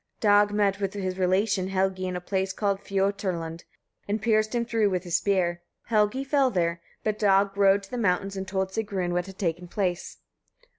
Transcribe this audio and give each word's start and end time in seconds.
Dag 0.19 0.49
met 0.49 0.79
with 0.79 0.95
his 0.95 1.19
relation 1.19 1.67
Helgi 1.67 2.07
in 2.07 2.15
a 2.15 2.19
place 2.21 2.53
called 2.53 2.79
Fioturlund, 2.79 3.65
and 4.07 4.19
pierced 4.19 4.55
him 4.55 4.65
through 4.65 4.89
with 4.89 5.03
his 5.03 5.17
spear. 5.17 5.61
Helgi 5.89 6.23
fell 6.23 6.49
there, 6.49 6.81
but 7.03 7.19
Dag 7.19 7.55
rode 7.55 7.83
to 7.83 7.91
the 7.91 7.99
mountains 7.99 8.35
and 8.35 8.47
told 8.47 8.71
Sigrun 8.71 9.11
what 9.13 9.27
had 9.27 9.37
taken 9.37 9.67
place. 9.67 10.17